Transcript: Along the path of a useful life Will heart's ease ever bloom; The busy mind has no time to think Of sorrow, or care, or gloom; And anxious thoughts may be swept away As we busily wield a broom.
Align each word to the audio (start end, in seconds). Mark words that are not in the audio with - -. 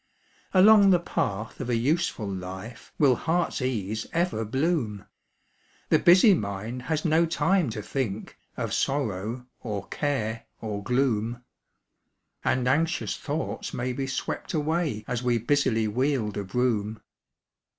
Along 0.51 0.89
the 0.89 0.99
path 0.99 1.59
of 1.59 1.69
a 1.69 1.75
useful 1.75 2.27
life 2.27 2.91
Will 2.97 3.15
heart's 3.15 3.61
ease 3.61 4.07
ever 4.11 4.43
bloom; 4.43 5.05
The 5.89 5.99
busy 5.99 6.33
mind 6.33 6.81
has 6.89 7.05
no 7.05 7.27
time 7.27 7.69
to 7.69 7.83
think 7.83 8.35
Of 8.57 8.73
sorrow, 8.73 9.45
or 9.59 9.87
care, 9.89 10.47
or 10.59 10.81
gloom; 10.81 11.43
And 12.43 12.67
anxious 12.67 13.15
thoughts 13.15 13.75
may 13.75 13.93
be 13.93 14.07
swept 14.07 14.55
away 14.55 15.05
As 15.07 15.21
we 15.21 15.37
busily 15.37 15.87
wield 15.87 16.35
a 16.35 16.45
broom. 16.45 17.03